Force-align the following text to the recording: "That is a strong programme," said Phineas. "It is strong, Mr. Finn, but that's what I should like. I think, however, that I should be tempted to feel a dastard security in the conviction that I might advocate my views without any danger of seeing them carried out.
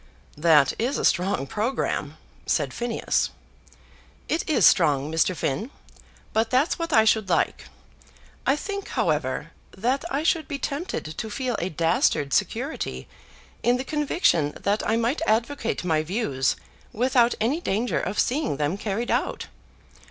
"That 0.39 0.73
is 0.79 0.97
a 0.97 1.05
strong 1.05 1.45
programme," 1.45 2.17
said 2.47 2.73
Phineas. 2.73 3.29
"It 4.27 4.49
is 4.49 4.65
strong, 4.65 5.11
Mr. 5.11 5.35
Finn, 5.35 5.69
but 6.33 6.49
that's 6.49 6.79
what 6.79 6.91
I 6.91 7.05
should 7.05 7.29
like. 7.29 7.65
I 8.47 8.55
think, 8.55 8.87
however, 8.87 9.51
that 9.77 10.03
I 10.09 10.23
should 10.23 10.47
be 10.47 10.57
tempted 10.57 11.05
to 11.19 11.29
feel 11.29 11.55
a 11.59 11.69
dastard 11.69 12.33
security 12.33 13.07
in 13.61 13.77
the 13.77 13.83
conviction 13.83 14.57
that 14.59 14.81
I 14.89 14.97
might 14.97 15.21
advocate 15.27 15.83
my 15.85 16.01
views 16.01 16.55
without 16.91 17.35
any 17.39 17.61
danger 17.61 17.99
of 17.99 18.17
seeing 18.17 18.57
them 18.57 18.77
carried 18.79 19.11
out. 19.11 19.45